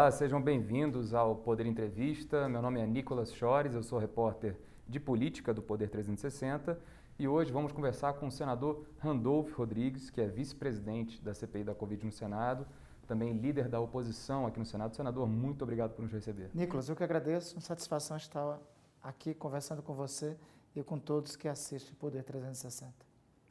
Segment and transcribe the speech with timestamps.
[0.00, 2.48] Olá, sejam bem-vindos ao Poder Entrevista.
[2.48, 4.56] Meu nome é Nicolas Chores, eu sou repórter
[4.88, 6.80] de política do Poder 360
[7.18, 11.74] e hoje vamos conversar com o senador Randolph Rodrigues, que é vice-presidente da CPI da
[11.74, 12.66] Covid no Senado,
[13.06, 14.96] também líder da oposição aqui no Senado.
[14.96, 16.48] Senador, muito obrigado por nos receber.
[16.54, 18.58] Nicolas, eu que agradeço, uma satisfação estar
[19.02, 20.34] aqui conversando com você
[20.74, 22.90] e com todos que assistem Poder 360.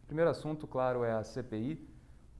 [0.02, 1.88] O primeiro assunto, claro, é a CPI.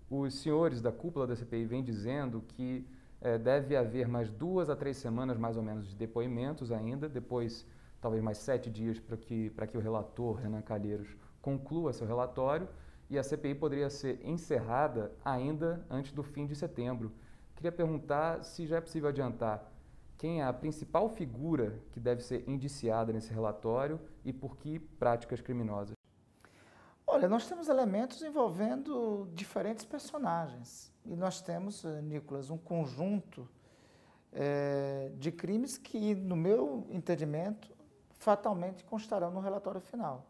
[0.10, 2.88] Os senhores da cúpula da CPI vêm dizendo que
[3.22, 7.66] é, deve haver mais duas a três semanas, mais ou menos, de depoimentos ainda, depois
[8.02, 12.68] talvez mais sete dias para que, que o relator, Renan Calheiros, conclua seu relatório
[13.10, 17.12] e a CPI poderia ser encerrada ainda antes do fim de setembro.
[17.56, 19.70] Queria perguntar se já é possível adiantar
[20.18, 25.42] quem é a principal figura que deve ser indiciada nesse relatório e por que práticas
[25.42, 25.99] criminosas.
[27.12, 30.94] Olha, nós temos elementos envolvendo diferentes personagens.
[31.04, 33.50] E nós temos, eh, Nicolas, um conjunto
[34.32, 37.76] é, de crimes que, no meu entendimento,
[38.12, 40.24] fatalmente constarão no relatório final.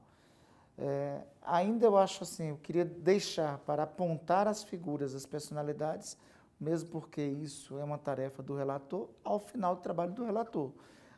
[0.77, 6.17] É, ainda eu acho assim, eu queria deixar para apontar as figuras, as personalidades,
[6.57, 10.71] mesmo porque isso é uma tarefa do relator, ao final do trabalho do relator.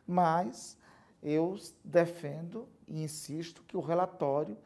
[0.04, 0.76] Mas
[1.22, 4.58] eu defendo e insisto que o relatório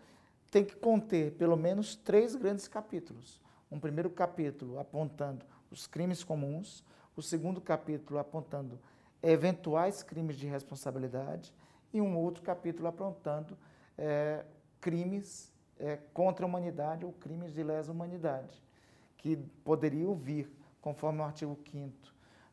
[0.51, 3.41] tem que conter pelo menos três grandes capítulos.
[3.71, 6.85] Um primeiro capítulo apontando os crimes comuns,
[7.17, 8.79] o segundo capítulo apontando
[9.23, 11.53] eventuais crimes de responsabilidade
[11.93, 13.57] e um outro capítulo apontando
[13.99, 14.45] é,
[14.81, 18.63] crimes é, contra a humanidade ou crimes de lesa humanidade,
[19.17, 21.93] que poderiam vir, conforme o artigo 5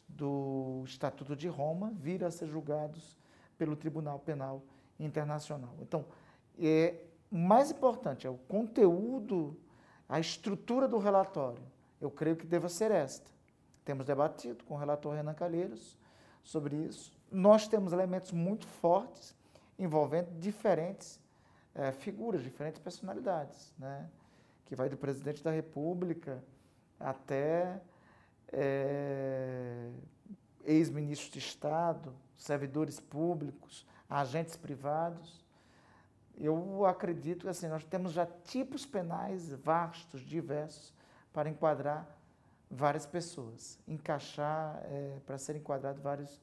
[0.08, 3.16] do Estatuto de Roma, vir a ser julgados
[3.58, 4.64] pelo Tribunal Penal
[5.00, 5.76] Internacional.
[5.82, 6.06] Então,
[6.60, 6.96] é,
[7.36, 9.58] mais importante é o conteúdo,
[10.08, 11.64] a estrutura do relatório.
[12.00, 13.28] Eu creio que deva ser esta.
[13.84, 15.98] Temos debatido com o relator Renan Calheiros
[16.44, 17.12] sobre isso.
[17.32, 19.36] Nós temos elementos muito fortes
[19.80, 21.20] envolvendo diferentes
[21.74, 24.08] é, figuras, diferentes personalidades, né?
[24.68, 26.44] que vai do presidente da República
[27.00, 27.82] até
[28.52, 29.90] é,
[30.64, 35.43] ex-ministros de Estado, servidores públicos, agentes privados
[36.40, 40.94] eu acredito que assim, nós temos já tipos penais vastos, diversos,
[41.32, 42.08] para enquadrar
[42.70, 46.42] várias pessoas, encaixar é, para ser enquadrado vários,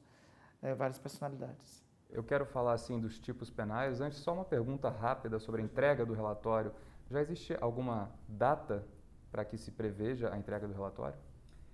[0.61, 1.83] é, várias personalidades.
[2.09, 4.01] Eu quero falar assim dos tipos penais.
[4.01, 6.73] Antes, só uma pergunta rápida sobre a entrega do relatório.
[7.09, 8.85] Já existe alguma data
[9.31, 11.17] para que se preveja a entrega do relatório?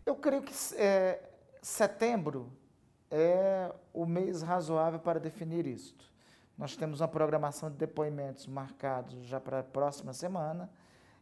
[0.05, 1.21] Eu creio que é,
[1.61, 2.51] setembro
[3.09, 6.05] é o mês razoável para definir isto.
[6.57, 10.69] Nós temos uma programação de depoimentos marcados já para a próxima semana.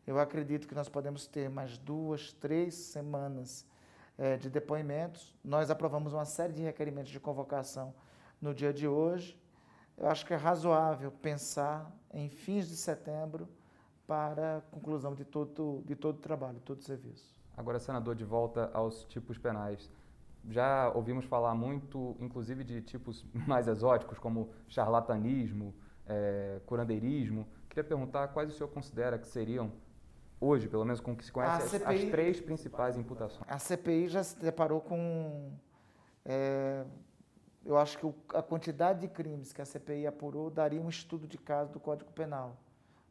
[0.08, 3.66] Eu acredito que nós podemos ter mais duas, três semanas
[4.18, 5.36] é, de depoimentos.
[5.44, 7.94] Nós aprovamos uma série de requerimentos de convocação
[8.42, 9.38] no dia de hoje.
[9.98, 13.50] Eu acho que é razoável pensar em fins de setembro
[14.08, 17.36] para a conclusão de todo, de todo o trabalho, todo o serviço.
[17.58, 19.92] Agora, senador, de volta aos tipos penais
[20.50, 25.74] já ouvimos falar muito, inclusive, de tipos mais exóticos, como charlatanismo,
[26.08, 27.48] é, curandeirismo.
[27.70, 29.72] Queria perguntar quais o senhor considera que seriam,
[30.40, 33.50] hoje, pelo menos com o que se conhece, CPI, as, três principais imputações.
[33.50, 35.52] A CPI já se deparou com.
[36.24, 36.84] É,
[37.66, 41.38] eu acho que a quantidade de crimes que a CPI apurou daria um estudo de
[41.38, 42.56] caso do Código Penal,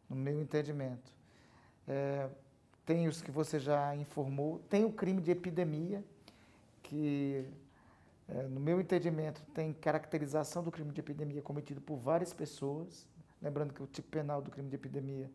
[0.09, 1.12] no meu entendimento.
[1.89, 2.28] É,
[2.87, 6.05] tem os que você já informou, tem o crime de epidemia,
[6.94, 7.44] que,
[8.28, 13.09] é, no meu entendimento, tem caracterização do crime de epidemia cometido por várias pessoas.
[13.43, 15.28] Lembrando que o tipo penal do crime de epidemia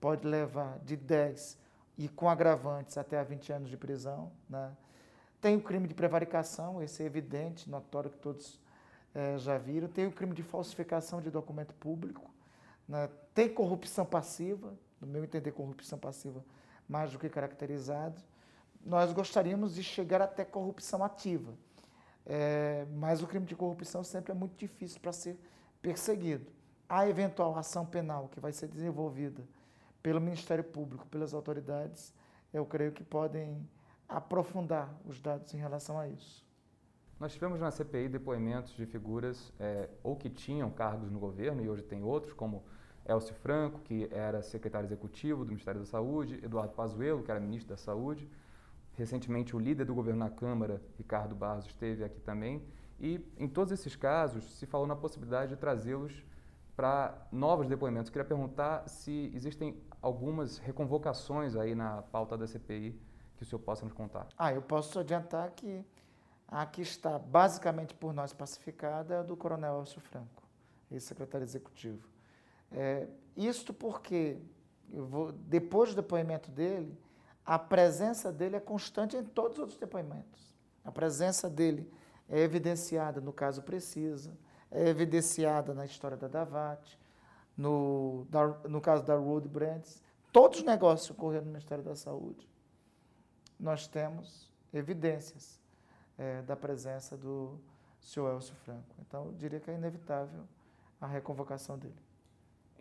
[0.00, 1.58] pode levar de 10
[1.98, 4.30] e com agravantes até a 20 anos de prisão.
[4.48, 4.70] Né?
[5.40, 8.60] Tem o crime de prevaricação, esse é evidente, notório que todos
[9.12, 9.88] é, já viram.
[9.88, 12.30] Tem o crime de falsificação de documento público.
[12.88, 13.10] Né?
[13.34, 16.44] Tem corrupção passiva, no meu entender, corrupção passiva
[16.88, 18.22] mais do que caracterizado
[18.84, 21.52] nós gostaríamos de chegar até corrupção ativa.
[22.26, 25.38] É, mas o crime de corrupção sempre é muito difícil para ser
[25.82, 26.50] perseguido.
[26.88, 29.42] A eventual ação penal que vai ser desenvolvida
[30.02, 32.14] pelo Ministério Público, pelas autoridades,
[32.52, 33.68] eu creio que podem
[34.08, 36.44] aprofundar os dados em relação a isso.
[37.18, 41.68] Nós tivemos na CPI depoimentos de figuras é, ou que tinham cargos no governo e
[41.68, 42.64] hoje tem outros, como
[43.06, 47.68] Elcio Franco, que era secretário executivo do Ministério da Saúde, Eduardo Pazuello, que era ministro
[47.70, 48.28] da Saúde,
[48.94, 52.62] Recentemente, o líder do governo na Câmara, Ricardo Barros, esteve aqui também.
[52.98, 56.24] E, em todos esses casos, se falou na possibilidade de trazê-los
[56.76, 58.10] para novos depoimentos.
[58.10, 62.98] Queria perguntar se existem algumas reconvocações aí na pauta da CPI
[63.36, 64.28] que o senhor possa nos contar.
[64.36, 65.84] Ah, eu posso adiantar que
[66.46, 70.42] a que está basicamente por nós pacificada é do Coronel Elcio Franco,
[70.90, 72.08] ex-secretário executivo.
[72.72, 73.06] É,
[73.36, 74.38] isto porque,
[74.90, 76.98] vou, depois do depoimento dele,
[77.50, 80.54] a presença dele é constante em todos os depoimentos.
[80.84, 81.92] A presença dele
[82.28, 84.38] é evidenciada no caso Precisa,
[84.70, 86.96] é evidenciada na história da Davat,
[87.56, 90.00] no, da, no caso da Road Brands,
[90.30, 92.48] todos os negócios ocorreram no Ministério da Saúde,
[93.58, 95.60] nós temos evidências
[96.16, 97.58] é, da presença do
[98.00, 98.94] senhor Elcio Franco.
[99.00, 100.44] Então, eu diria que é inevitável
[101.00, 101.98] a reconvocação dele.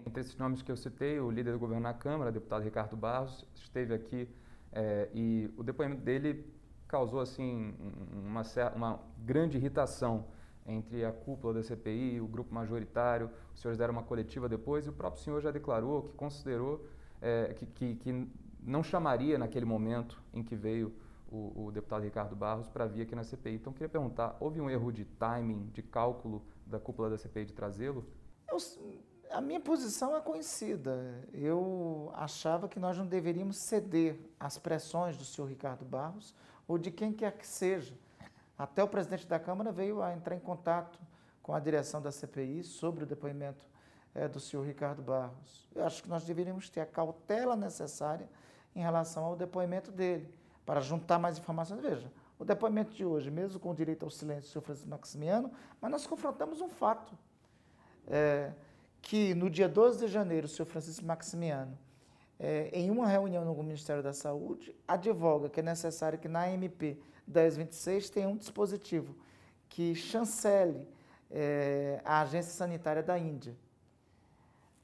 [0.06, 3.44] Entre esses nomes que eu citei, o líder do governo na Câmara, deputado Ricardo Barros,
[3.56, 4.30] esteve aqui
[4.72, 6.46] é, e o depoimento dele
[6.88, 7.74] causou assim
[8.12, 8.44] uma,
[8.76, 10.26] uma grande irritação
[10.66, 13.30] entre a cúpula da CPI, o grupo majoritário.
[13.54, 16.86] Os senhores deram uma coletiva depois e o próprio senhor já declarou que considerou
[17.22, 18.28] é, que, que, que,
[18.62, 20.94] não chamaria naquele momento em que veio
[21.32, 23.56] o, o deputado Ricardo Barros para vir aqui na CPI.
[23.56, 27.54] Então, queria perguntar: houve um erro de timing, de cálculo da cúpula da CPI de
[27.54, 28.06] trazê-lo?
[29.32, 31.24] A minha posição é conhecida.
[31.34, 36.34] Eu achava que nós não deveríamos ceder às pressões do senhor Ricardo Barros
[36.68, 37.94] ou de quem quer que seja
[38.60, 41.00] até o presidente da Câmara veio a entrar em contato
[41.42, 43.66] com a direção da CPI sobre o depoimento
[44.14, 45.66] é, do senhor Ricardo Barros.
[45.74, 48.30] Eu acho que nós deveríamos ter a cautela necessária
[48.76, 50.30] em relação ao depoimento dele,
[50.66, 51.80] para juntar mais informações.
[51.80, 55.52] Veja, o depoimento de hoje, mesmo com o direito ao silêncio do senhor Francisco Maximiano,
[55.80, 57.18] mas nós confrontamos um fato.
[58.08, 58.52] É,
[59.02, 61.78] que no dia 12 de janeiro, o senhor Francisco Maximiano,
[62.40, 66.98] é, em uma reunião no Ministério da Saúde, advoga que é necessário que na MP
[67.28, 69.16] 1026 tem um dispositivo
[69.68, 70.88] que chancele
[71.30, 73.56] é, a Agência Sanitária da Índia.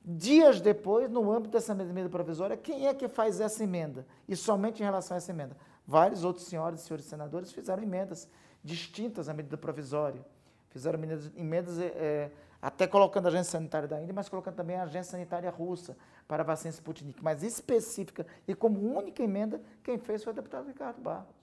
[0.07, 4.05] Dias depois, no âmbito dessa medida provisória, quem é que faz essa emenda?
[4.27, 5.57] E somente em relação a essa emenda.
[5.87, 8.29] Vários outros senhores e senhores senadores fizeram emendas
[8.63, 10.23] distintas à medida provisória.
[10.69, 12.29] Fizeram emendas, emendas é,
[12.65, 15.95] até colocando a Agência Sanitária da Índia, mas colocando também a Agência Sanitária Russa
[16.27, 17.23] para a vacina Sputnik.
[17.23, 21.35] Mas específica e como única emenda, quem fez foi o deputado Ricardo Barros.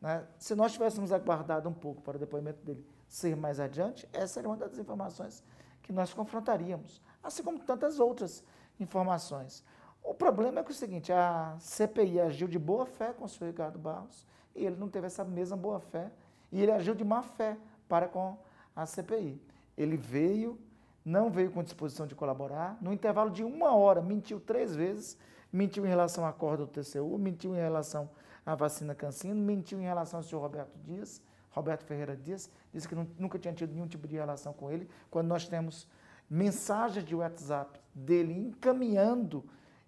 [0.00, 0.26] Né?
[0.40, 4.48] Se nós tivéssemos aguardado um pouco para o depoimento dele ser mais adiante, essa era
[4.48, 5.44] uma das informações
[5.80, 8.42] que nós confrontaríamos, assim como tantas outras
[8.80, 9.64] informações.
[10.02, 13.28] O problema é que é o seguinte, a CPI agiu de boa fé com o
[13.28, 16.10] senhor Ricardo Barros e ele não teve essa mesma boa fé
[16.50, 17.56] e ele agiu de má fé
[17.88, 18.36] para com
[18.74, 19.51] a CPI.
[19.76, 20.58] Ele veio,
[21.04, 25.16] não veio com disposição de colaborar, no intervalo de uma hora mentiu três vezes,
[25.52, 28.08] mentiu em relação à corda do TCU, mentiu em relação
[28.44, 32.94] a vacina Cancino, mentiu em relação ao senhor Roberto Dias, Roberto Ferreira Dias, disse que
[32.94, 35.86] nunca tinha tido nenhum tipo de relação com ele, quando nós temos
[36.28, 39.44] mensagens de WhatsApp dele encaminhando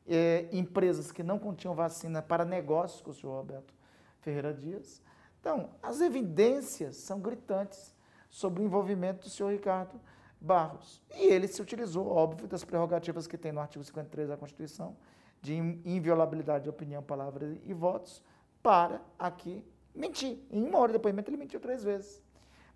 [0.07, 3.75] é, empresas que não continham vacina para negócios com o senhor Roberto
[4.21, 5.01] Ferreira Dias.
[5.41, 7.94] Então, as evidências são gritantes
[8.35, 10.01] sobre o envolvimento do senhor Ricardo
[10.41, 11.01] Barros.
[11.15, 14.97] E ele se utilizou, óbvio, das prerrogativas que tem no artigo 53 da Constituição,
[15.41, 18.21] de inviolabilidade de opinião, palavra e votos,
[18.61, 19.65] para aqui
[19.95, 20.41] mentir.
[20.51, 22.21] Em uma hora de depoimento ele mentiu três vezes.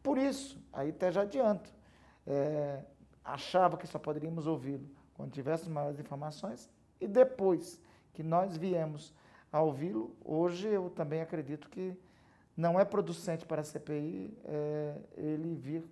[0.01, 1.75] Por isso, aí até já adianto,
[2.25, 2.85] é,
[3.25, 6.71] achava que só poderíamos ouvi-lo quando tivéssemos maiores informações
[7.01, 7.81] e depois
[8.13, 9.13] que nós viemos
[9.51, 11.99] a ouvi-lo, hoje eu também acredito que
[12.59, 15.89] não é producente para a CPI é, ele vir,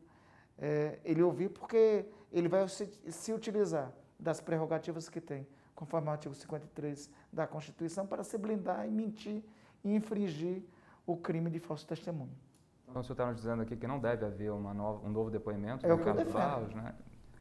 [0.58, 5.46] é, ele ouvir, porque ele vai se, se utilizar das prerrogativas que tem,
[5.76, 9.44] conforme o artigo 53 da Constituição, para se blindar e mentir
[9.84, 10.64] infringir
[11.06, 12.36] o crime de falso testemunho.
[12.88, 15.86] Então, o senhor está nos dizendo aqui que não deve haver nova, um novo depoimento
[15.86, 16.96] é do Ricardo Barros, né?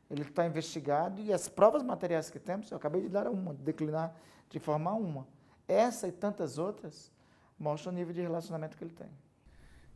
[0.08, 3.64] Ele está investigado e as provas materiais que temos, eu acabei de dar uma, de
[3.64, 4.14] declinar,
[4.52, 5.28] de formar uma.
[5.68, 7.12] Essa e tantas outras
[7.58, 9.10] mostram o nível de relacionamento que ele tem.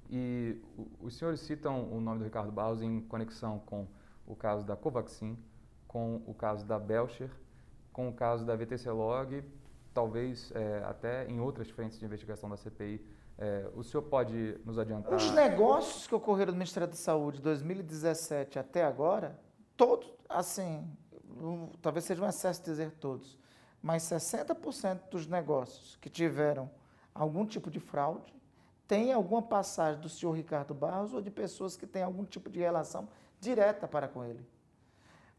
[0.09, 0.61] E
[0.99, 3.87] os senhores citam o nome do Ricardo Barros em conexão com
[4.25, 5.37] o caso da Covaxin,
[5.87, 7.29] com o caso da Belcher,
[7.93, 9.43] com o caso da VTC Log
[9.93, 13.05] talvez é, até em outras frentes de investigação da CPI.
[13.37, 15.13] É, o senhor pode nos adiantar?
[15.13, 19.39] Os negócios que ocorreram no Ministério da Saúde de 2017 até agora,
[19.77, 20.85] todos, assim,
[21.81, 23.37] talvez seja um excesso dizer todos,
[23.81, 26.69] mas 60% dos negócios que tiveram
[27.13, 28.33] algum tipo de fraude
[28.87, 32.59] tem alguma passagem do senhor Ricardo Barros ou de pessoas que têm algum tipo de
[32.59, 33.07] relação
[33.39, 34.43] direta para com ele.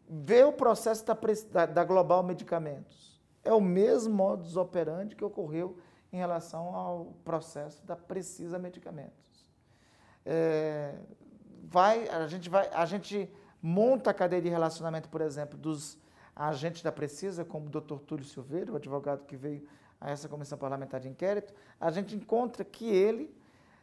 [0.08, 3.10] Vê o processo da, da Global Medicamentos
[3.42, 5.78] é o mesmo modus operandi que ocorreu
[6.12, 9.48] em relação ao processo da Precisa Medicamentos.
[10.24, 10.98] É,
[11.64, 15.98] vai, a, gente vai, a gente monta a cadeia de relacionamento, por exemplo, dos
[16.34, 17.98] agentes da Precisa, como o Dr.
[18.00, 19.66] Túlio Silveira, o advogado que veio
[20.00, 23.34] a essa comissão parlamentar de inquérito, a gente encontra que ele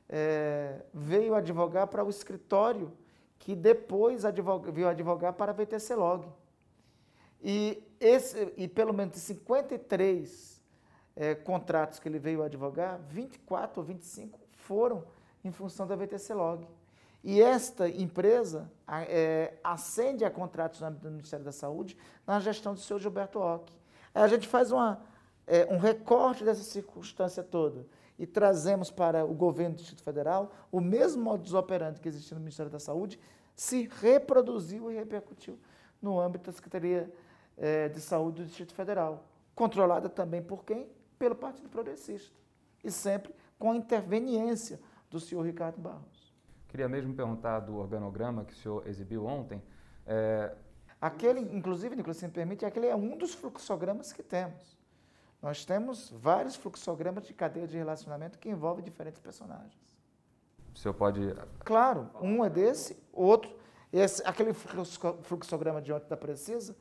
[0.10, 2.92] é, veio advogar para o escritório
[3.38, 4.24] que depois
[4.74, 6.28] veio advogar para a VTC Log.
[7.42, 10.62] E, esse, e pelo menos 53
[11.16, 15.04] é, contratos que ele veio advogar, 24 ou 25 foram
[15.44, 16.68] em função da VTC Log.
[17.24, 18.72] E esta empresa
[19.08, 23.40] é, acende a contratos no âmbito do Ministério da Saúde na gestão do senhor Gilberto
[23.40, 23.72] Ock.
[24.14, 25.02] Aí a gente faz uma,
[25.48, 27.88] é, um recorte dessa circunstância toda
[28.20, 32.42] e trazemos para o governo do Distrito Federal o mesmo modus operandi que existia no
[32.42, 33.20] Ministério da Saúde,
[33.56, 35.58] se reproduziu e repercutiu
[36.02, 37.12] no âmbito da Secretaria
[37.56, 39.26] é, de Saúde do Distrito Federal,
[39.56, 40.90] controlada também por quem?
[41.18, 42.36] Pelo Partido Progressista,
[42.84, 46.34] e sempre com a interveniência do senhor Ricardo Barros.
[46.68, 49.64] Queria mesmo perguntar do organograma que o senhor exibiu ontem.
[50.06, 50.54] É...
[51.00, 54.77] Aquele, inclusive, Nicolas, se me permite, aquele é um dos fluxogramas que temos.
[55.42, 59.98] Nós temos vários fluxogramas de cadeia de relacionamento que envolvem diferentes personagens.
[60.74, 61.34] O senhor pode.
[61.60, 63.56] Claro, um é desse, outro.
[63.92, 66.76] Esse, aquele fluxograma de ontem da Precisa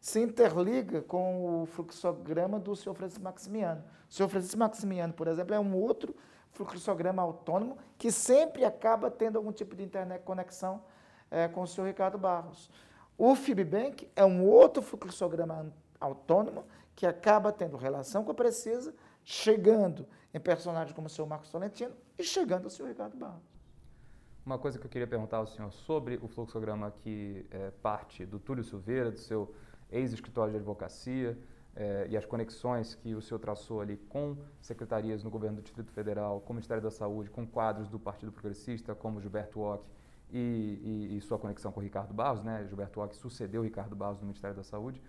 [0.00, 3.82] se interliga com o fluxograma do senhor Francisco Maximiano.
[4.08, 6.14] O senhor Francisco Maximiano, por exemplo, é um outro
[6.50, 10.82] fluxograma autônomo que sempre acaba tendo algum tipo de internet conexão
[11.30, 12.70] é, com o senhor Ricardo Barros.
[13.16, 16.64] O FibBank é um outro fluxograma autônomo
[16.94, 18.94] que acaba tendo relação com a Precisa,
[19.24, 23.42] chegando em personagens como o senhor Marcos Tolentino e chegando ao senhor Ricardo Barros.
[24.44, 28.40] Uma coisa que eu queria perguntar ao senhor sobre o fluxograma que é parte do
[28.40, 29.54] Túlio Silveira, do seu
[29.90, 31.38] ex-escritório de advocacia,
[31.74, 35.90] é, e as conexões que o senhor traçou ali com secretarias no governo do Distrito
[35.92, 39.84] Federal, com o Ministério da Saúde, com quadros do Partido Progressista, como Gilberto Ock
[40.30, 42.64] e, e, e, sua conexão com o Ricardo Barros, né?
[42.66, 45.00] Gilberto Ock sucedeu Ricardo Barros no Ministério da Saúde.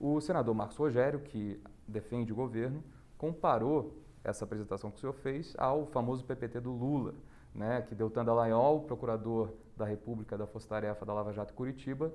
[0.00, 2.82] O senador Marcos Rogério, que defende o governo,
[3.16, 7.14] comparou essa apresentação que o senhor fez ao famoso PPT do Lula,
[7.54, 12.12] né, que Deltan Dallagnol, procurador da República da Força Tarefa da Lava Jato Curitiba,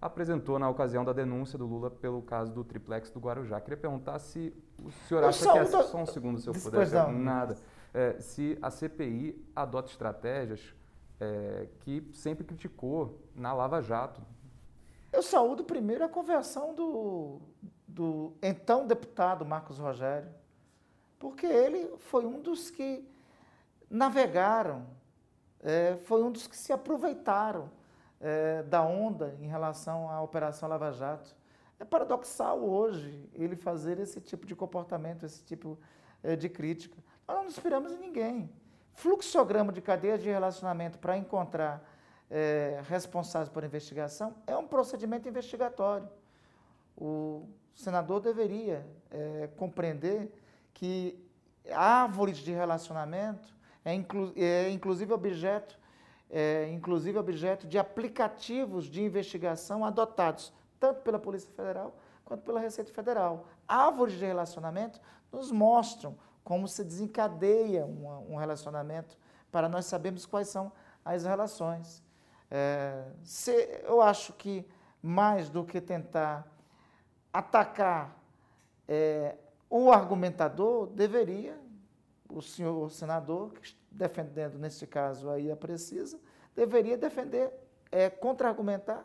[0.00, 3.60] apresentou na ocasião da denúncia do Lula pelo caso do triplex do Guarujá.
[3.60, 6.52] Queria perguntar se o senhor Eu acha que essa, saúdo- só um segundo se eu
[6.54, 7.12] puder, não.
[7.12, 7.56] nada,
[7.92, 10.74] É, se a CPI adota estratégias
[11.18, 14.20] é, que sempre criticou na Lava Jato.
[15.12, 17.40] Eu saúdo primeiro a conversão do,
[17.86, 20.28] do então deputado Marcos Rogério,
[21.18, 23.08] porque ele foi um dos que
[23.88, 24.86] navegaram,
[25.60, 27.70] é, foi um dos que se aproveitaram
[28.20, 31.34] é, da onda em relação à Operação Lava Jato.
[31.78, 35.78] É paradoxal hoje ele fazer esse tipo de comportamento, esse tipo
[36.22, 36.96] é, de crítica.
[37.26, 38.50] Nós não inspiramos em ninguém.
[38.94, 41.82] Fluxograma de cadeia de relacionamento para encontrar
[42.30, 46.08] é, responsáveis por investigação é um procedimento investigatório.
[46.96, 50.32] O senador deveria é, compreender
[50.72, 51.18] que
[51.72, 53.54] árvores de relacionamento
[53.84, 55.78] é, inclu é inclusive objeto
[56.30, 62.92] é, inclusive objeto de aplicativos de investigação adotados tanto pela Polícia Federal quanto pela Receita
[62.92, 63.46] Federal.
[63.68, 65.00] Árvores de relacionamento
[65.32, 69.16] nos mostram como se desencadeia um, um relacionamento
[69.50, 70.72] para nós sabermos quais são
[71.04, 72.02] as relações.
[72.50, 73.52] É, se,
[73.84, 74.66] eu acho que
[75.02, 76.46] mais do que tentar
[77.32, 78.16] atacar
[78.88, 79.36] é,
[79.68, 81.58] o argumentador, deveria,
[82.28, 83.52] o senhor senador,
[83.90, 86.18] defendendo neste caso aí a precisa,
[86.54, 87.52] deveria defender,
[87.90, 89.04] é, contra-argumentar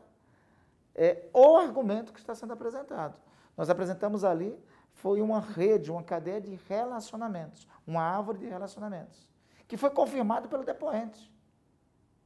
[0.96, 3.18] é, o argumento que está sendo apresentado.
[3.58, 4.58] Nós apresentamos ali,
[4.90, 9.28] foi uma rede, uma cadeia de relacionamentos, uma árvore de relacionamentos,
[9.68, 11.32] que foi confirmado pelo depoente,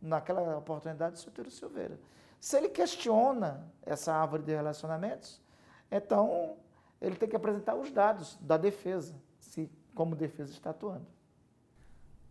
[0.05, 1.99] naquela oportunidade, Sotero Silveira.
[2.39, 5.41] Se ele questiona essa árvore de relacionamentos,
[5.91, 6.57] então
[7.01, 11.07] ele tem que apresentar os dados da defesa, se como defesa está atuando.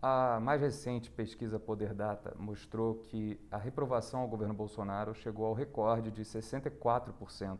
[0.01, 5.55] A mais recente pesquisa Poder Data mostrou que a reprovação ao governo Bolsonaro chegou ao
[5.55, 7.59] recorde de 64%.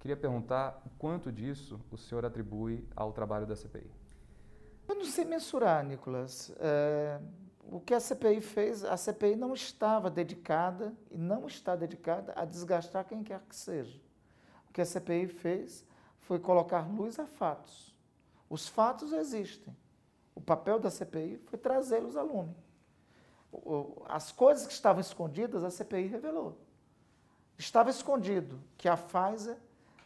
[0.00, 3.90] Queria perguntar quanto disso o senhor atribui ao trabalho da CPI.
[4.88, 6.52] Eu não sei mensurar, Nicolas.
[6.58, 7.20] É,
[7.70, 12.44] o que a CPI fez, a CPI não estava dedicada e não está dedicada a
[12.44, 14.00] desgastar quem quer que seja.
[14.68, 15.84] O que a CPI fez
[16.18, 17.94] foi colocar luz a fatos.
[18.48, 19.74] Os fatos existem.
[20.34, 22.54] O papel da CPI foi trazê-los a lume.
[24.08, 26.58] As coisas que estavam escondidas, a CPI revelou.
[27.56, 29.56] Estava escondido que a Pfizer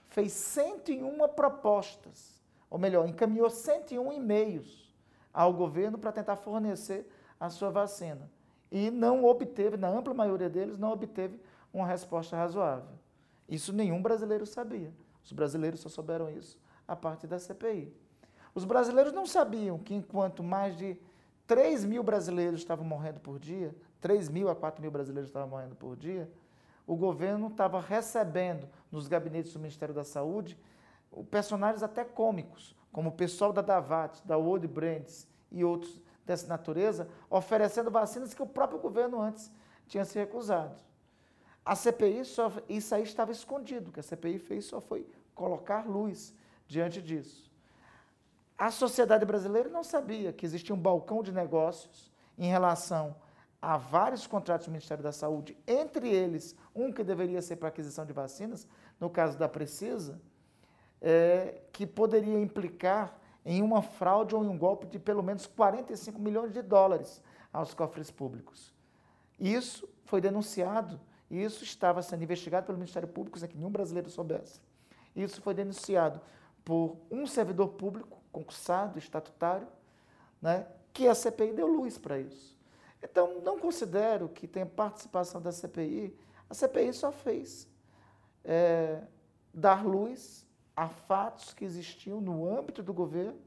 [0.09, 4.95] fez 101 propostas, ou melhor, encaminhou 101 e-mails
[5.33, 8.31] ao governo para tentar fornecer a sua vacina.
[8.71, 11.41] E não obteve, na ampla maioria deles, não obteve
[11.73, 12.99] uma resposta razoável.
[13.49, 14.93] Isso nenhum brasileiro sabia.
[15.25, 17.95] Os brasileiros só souberam isso a partir da CPI.
[18.55, 20.99] Os brasileiros não sabiam que, enquanto mais de
[21.47, 25.75] 3 mil brasileiros estavam morrendo por dia, 3 mil a 4 mil brasileiros estavam morrendo
[25.75, 26.31] por dia,
[26.87, 30.59] o governo estava recebendo nos gabinetes do Ministério da Saúde
[31.31, 37.09] personagens até cômicos, como o pessoal da Davat, da World Brands e outros dessa natureza,
[37.29, 39.51] oferecendo vacinas que o próprio governo antes
[39.89, 40.77] tinha se recusado.
[41.65, 45.87] A CPI, só, isso aí estava escondido, o que a CPI fez só foi colocar
[45.87, 46.35] luz
[46.67, 47.51] diante disso.
[48.57, 53.17] A sociedade brasileira não sabia que existia um balcão de negócios em relação
[53.61, 58.05] a vários contratos do Ministério da Saúde, entre eles um que deveria ser para aquisição
[58.05, 58.67] de vacinas,
[59.01, 60.21] no caso da Precisa,
[61.01, 63.19] é, que poderia implicar
[63.51, 67.73] em uma fraude ou em um golpe de pelo menos 45 milhões de dólares aos
[67.73, 68.75] cofres públicos.
[69.41, 71.01] Isso foi denunciado
[71.31, 74.61] e isso estava sendo investigado pelo Ministério Público, sem que nenhum brasileiro soubesse.
[75.17, 76.21] Isso foi denunciado
[76.63, 79.67] por um servidor público, concursado, estatutário,
[80.43, 82.55] né, que a CPI deu luz para isso.
[83.03, 86.15] Então, não considero que tenha participação da CPI.
[86.51, 87.67] A CPI só fez
[88.45, 89.01] é,
[89.55, 90.47] dar luz
[90.79, 93.41] a fatos que existiam no âmbito do governo,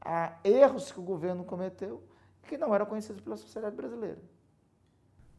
[0.00, 2.02] a erros que o governo cometeu,
[2.42, 4.18] que não eram conhecidos pela sociedade brasileira.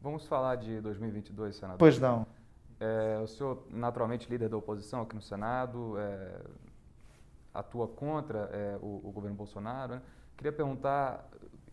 [0.00, 1.78] Vamos falar de 2022, senador?
[1.78, 2.26] Pois não.
[2.80, 6.40] É, o senhor, naturalmente, líder da oposição aqui no Senado, é,
[7.52, 9.96] atua contra é, o, o, governo Bolsonaro.
[9.96, 10.02] Né?
[10.38, 11.28] Queria perguntar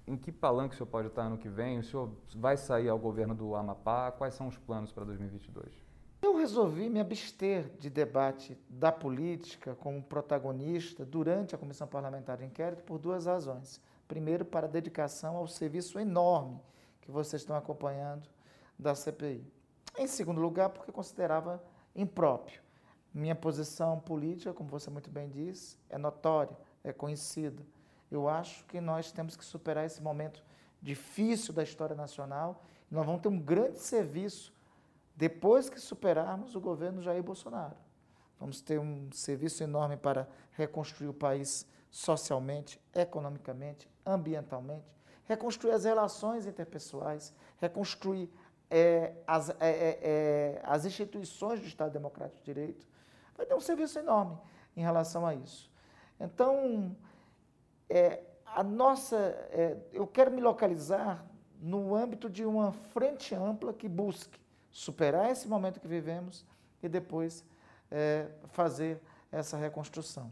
[0.06, 1.80] em que palanque o senhor pode estar no que vem?
[1.80, 4.12] O senhor vai sair ao governo do Amapá?
[4.12, 5.87] Quais são os planos para 2022?
[6.20, 12.46] Eu resolvi me abster de debate da política como protagonista durante a Comissão Parlamentar de
[12.46, 13.80] Inquérito por duas razões.
[14.08, 16.60] Primeiro, para dedicação ao serviço enorme
[17.02, 18.28] que vocês estão acompanhando
[18.80, 19.46] da CPI.
[19.98, 21.64] Em segundo lugar, porque considerava
[21.96, 22.62] impróprio.
[23.14, 27.64] Minha posição política, como você muito bem disse, é notória, é conhecida.
[28.10, 30.44] Eu acho que nós temos que superar esse momento
[30.82, 32.64] difícil da história nacional.
[32.90, 34.54] Nós vamos ter um grande serviço
[35.18, 37.76] depois que superarmos o governo Jair Bolsonaro.
[38.40, 44.86] Vamos ter um serviço enorme para reconstruir o país socialmente, economicamente, ambientalmente,
[45.26, 48.30] reconstruir as relações interpessoais, reconstruir
[48.70, 52.88] é, as, é, é, é, as instituições do Estado Democrático de Direito.
[53.36, 54.38] Vai ter um serviço enorme
[54.76, 55.72] em relação a isso.
[56.20, 56.96] Então,
[57.90, 59.18] é, a nossa,
[59.50, 61.26] é, eu quero me localizar
[61.60, 64.40] no âmbito de uma frente ampla que busque
[64.78, 66.46] superar esse momento que vivemos
[66.84, 67.44] e depois
[68.50, 70.32] fazer essa reconstrução.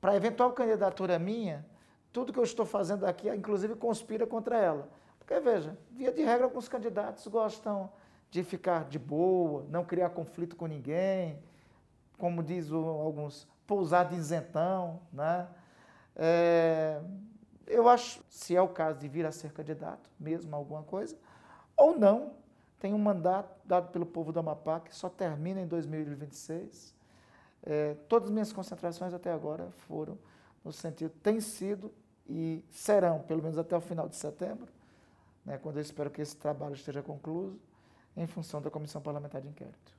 [0.00, 1.64] Para eventual candidatura minha,
[2.12, 4.88] tudo que eu estou fazendo aqui, inclusive, conspira contra ela.
[5.20, 7.88] Porque, veja, via de regra, alguns candidatos gostam
[8.28, 11.40] de ficar de boa, não criar conflito com ninguém,
[12.18, 15.46] como diz alguns, pousar de isentão, né?
[16.16, 17.00] É,
[17.68, 21.16] eu acho, se é o caso de vir a ser candidato, mesmo alguma coisa,
[21.76, 22.39] ou não,
[22.80, 26.94] tem um mandato dado pelo povo do Amapá que só termina em 2026.
[27.62, 30.18] É, todas as minhas concentrações até agora foram
[30.64, 31.92] no sentido, tem sido
[32.26, 34.68] e serão, pelo menos até o final de setembro,
[35.44, 37.60] né, quando eu espero que esse trabalho esteja concluído,
[38.16, 39.92] em função da Comissão Parlamentar de Inquérito.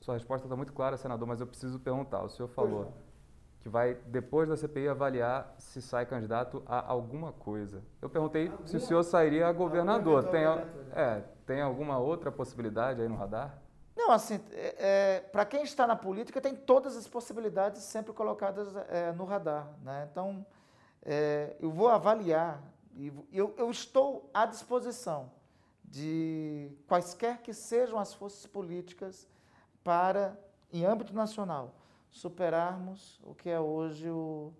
[0.00, 2.22] Sua resposta está muito clara, senador, mas eu preciso perguntar.
[2.22, 2.92] O senhor falou
[3.60, 7.82] que vai, depois da CPI, avaliar se sai candidato a alguma coisa.
[8.00, 8.66] Eu perguntei alguma?
[8.66, 10.24] se o senhor sairia a governador.
[10.24, 13.58] Tem, é, tem alguma outra possibilidade aí no radar?
[13.94, 18.74] Não, assim, é, é, para quem está na política, tem todas as possibilidades sempre colocadas
[18.88, 19.68] é, no radar.
[19.82, 20.08] Né?
[20.10, 20.46] Então,
[21.02, 22.62] é, eu vou avaliar,
[22.94, 25.30] e eu, eu estou à disposição
[25.84, 29.28] de quaisquer que sejam as forças políticas
[29.84, 30.34] para,
[30.72, 31.74] em âmbito nacional,
[32.10, 34.54] superarmos o que é hoje o,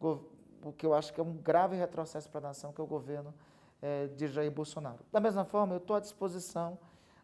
[0.00, 2.86] o que eu acho que é um grave retrocesso para a nação, que é o
[2.86, 3.32] governo
[3.82, 5.04] é, de Jair Bolsonaro.
[5.10, 6.78] Da mesma forma, eu estou à disposição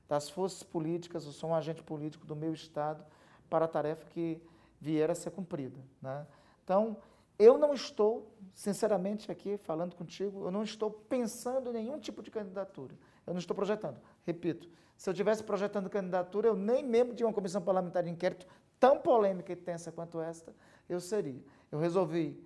[0.09, 3.05] das forças políticas, eu sou um agente político do meu Estado
[3.49, 4.42] para a tarefa que
[4.81, 5.79] vier a ser cumprida.
[6.03, 6.27] Né?
[6.64, 6.97] Então,
[7.38, 12.31] eu não estou, sinceramente, aqui falando contigo, eu não estou pensando em nenhum tipo de
[12.31, 12.94] candidatura.
[13.27, 14.01] Eu não estou projetando.
[14.25, 18.47] Repito, se eu estivesse projetando candidatura, eu nem membro de uma comissão parlamentar de inquérito
[18.81, 20.53] tão polêmica e tensa quanto esta,
[20.88, 21.40] eu seria.
[21.71, 22.42] Eu resolvi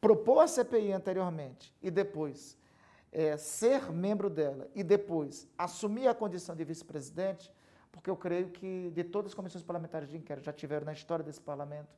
[0.00, 2.56] propor a CPI anteriormente e depois
[3.12, 7.52] é, ser membro dela e depois assumir a condição de vice-presidente,
[7.90, 11.24] porque eu creio que de todas as comissões parlamentares de inquérito já tiveram na história
[11.24, 11.88] desse parlamento,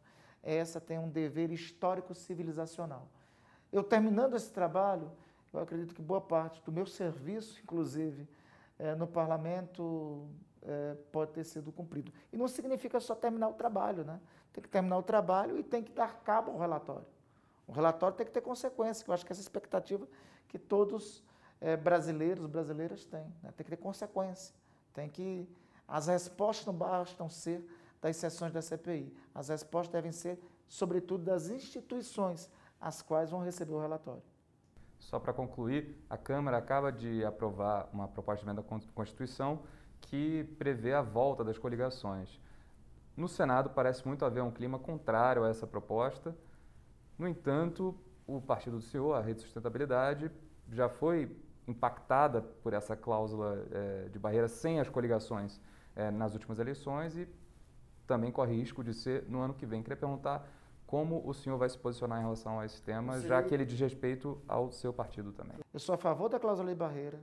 [0.42, 3.08] essa tem um dever histórico civilizacional.
[3.70, 5.10] Eu terminando esse trabalho,
[5.52, 8.26] eu acredito que boa parte do meu serviço, inclusive,
[8.78, 10.28] é, no parlamento,
[10.62, 12.12] é, pode ter sido cumprido.
[12.32, 14.20] E não significa só terminar o trabalho, né?
[14.52, 17.06] Tem que terminar o trabalho e tem que dar cabo ao relatório.
[17.66, 20.06] O relatório tem que ter consequência, que eu acho que essa expectativa
[20.52, 21.24] que todos
[21.60, 23.34] é, brasileiros, brasileiras têm.
[23.42, 23.50] Né?
[23.56, 24.54] Tem que ter consequência.
[24.92, 25.48] Tem que.
[25.88, 27.66] As respostas não bastam ser
[28.00, 29.16] das sessões da CPI.
[29.34, 30.38] As respostas devem ser,
[30.68, 34.22] sobretudo, das instituições as quais vão receber o relatório.
[34.98, 39.62] Só para concluir, a Câmara acaba de aprovar uma proposta de emenda à Constituição
[40.00, 42.40] que prevê a volta das coligações.
[43.16, 46.36] No Senado parece muito haver um clima contrário a essa proposta.
[47.18, 50.30] No entanto, o partido do senhor, a Rede de Sustentabilidade,
[50.72, 51.30] já foi
[51.68, 55.60] impactada por essa cláusula é, de barreira sem as coligações
[55.94, 57.28] é, nas últimas eleições e
[58.06, 59.82] também corre risco de ser no ano que vem.
[59.82, 60.48] Queria perguntar
[60.86, 63.28] como o senhor vai se posicionar em relação a esse tema, Sim.
[63.28, 65.58] já que ele diz respeito ao seu partido também.
[65.72, 67.20] Eu sou a favor da cláusula de barreira,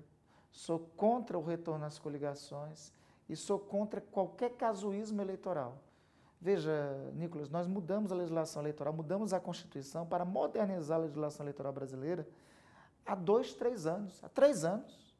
[0.51, 2.91] sou contra o retorno às coligações
[3.27, 5.77] e sou contra qualquer casuísmo eleitoral.
[6.41, 6.71] Veja,
[7.13, 12.25] Nicolas, nós mudamos a legislação eleitoral, mudamos a Constituição para modernizar a legislação eleitoral brasileira
[13.09, 15.15] há dois, três anos, há três anos.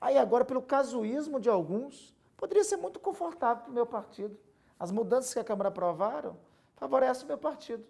[0.00, 4.38] Aí agora, pelo casuísmo de alguns, poderia ser muito confortável para o meu partido.
[4.78, 6.36] As mudanças que a Câmara aprovaram
[6.76, 7.84] favorece o meu partido.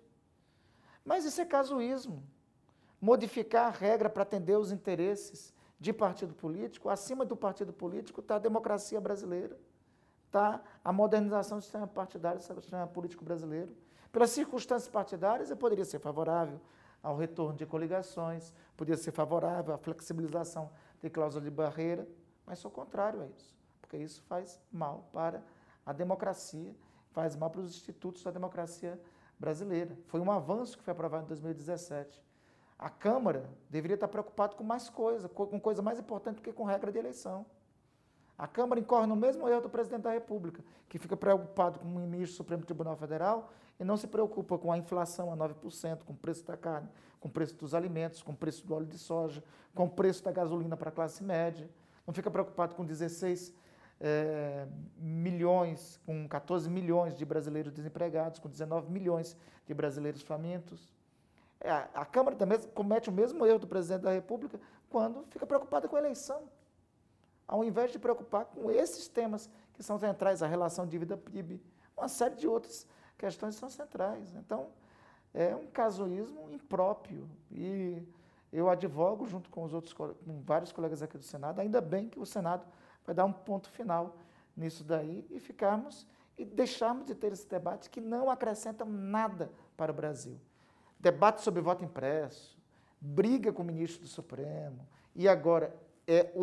[1.05, 2.23] Mas isso é casuísmo.
[3.01, 8.37] Modificar a regra para atender os interesses de partido político, acima do partido político está
[8.37, 9.59] a democracia brasileira,
[10.27, 13.75] está a modernização do sistema partidário, do sistema político brasileiro.
[14.13, 16.61] Pelas circunstâncias partidárias, eu poderia ser favorável
[17.03, 22.07] ao retorno de coligações, poderia ser favorável à flexibilização de cláusula de barreira,
[22.47, 25.43] mas sou contrário a isso, porque isso faz mal para
[25.85, 26.75] a democracia
[27.13, 29.01] faz mal para os institutos da democracia
[29.39, 29.97] brasileira.
[30.07, 32.23] Foi um avanço que foi aprovado em 2017.
[32.79, 36.65] A Câmara deveria estar preocupada com mais coisa, com coisa mais importante do que com
[36.65, 37.47] regra de eleição.
[38.43, 41.91] A Câmara incorre no mesmo erro do presidente da República, que fica preocupado com o
[41.91, 46.13] ministro do Supremo Tribunal Federal e não se preocupa com a inflação a 9%, com
[46.13, 46.89] o preço da carne,
[47.21, 50.25] com o preço dos alimentos, com o preço do óleo de soja, com o preço
[50.25, 51.71] da gasolina para a classe média.
[52.05, 53.55] Não fica preocupado com 16
[54.01, 54.67] é,
[54.99, 60.93] milhões, com 14 milhões de brasileiros desempregados, com 19 milhões de brasileiros famintos.
[61.61, 65.87] É, a Câmara também comete o mesmo erro do presidente da República quando fica preocupada
[65.87, 66.43] com a eleição.
[67.47, 71.61] Ao invés de preocupar com esses temas que são centrais, a relação dívida-PIB,
[71.97, 72.87] uma série de outras
[73.19, 74.35] questões são centrais.
[74.35, 74.69] Então,
[75.35, 78.03] é um casuísmo impróprio e
[78.53, 82.19] eu advogo junto com os outros com vários colegas aqui do Senado, ainda bem que
[82.19, 82.67] o Senado
[83.05, 84.17] vai dar um ponto final
[84.57, 89.93] nisso daí e ficarmos e deixarmos de ter esse debate que não acrescenta nada para
[89.93, 90.39] o Brasil.
[90.99, 92.59] Debate sobre voto impresso,
[93.01, 95.75] briga com o ministro do Supremo e agora
[96.13, 96.43] é o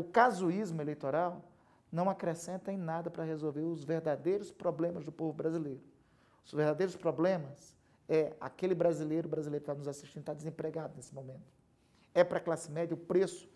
[0.00, 1.42] o casuísmo eleitoral
[1.90, 5.80] não acrescenta em nada para resolver os verdadeiros problemas do povo brasileiro.
[6.44, 7.76] Os verdadeiros problemas
[8.08, 11.52] é aquele brasileiro, brasileiro que está nos assistindo, está desempregado nesse momento.
[12.14, 13.48] É para a classe média o preço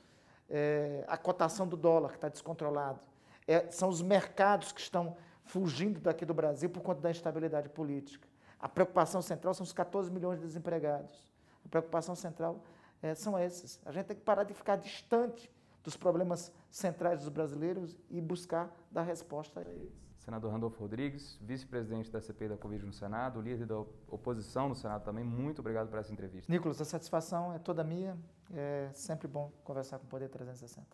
[0.51, 2.99] é, a cotação do dólar, que está descontrolado.
[3.47, 8.29] É, são os mercados que estão fugindo daqui do Brasil por conta da instabilidade política.
[8.59, 11.29] A preocupação central são os 14 milhões de desempregados.
[11.65, 12.63] A preocupação central
[13.03, 13.81] é, são esses.
[13.85, 15.51] A gente tem que parar de ficar distante
[15.83, 20.11] dos problemas centrais dos brasileiros e buscar dar resposta a eles.
[20.19, 25.03] Senador Randolfo Rodrigues, vice-presidente da CPI da Covid no Senado, líder da oposição no Senado
[25.03, 26.53] também, muito obrigado por essa entrevista.
[26.53, 28.19] Nicolas, a satisfação é toda minha.
[28.53, 30.87] É sempre bom conversar com o Poder 360.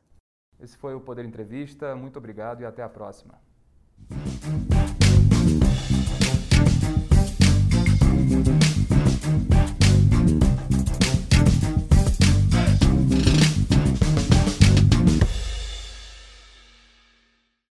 [0.61, 1.95] Esse foi o Poder Entrevista.
[1.97, 3.35] Muito obrigado e até a próxima.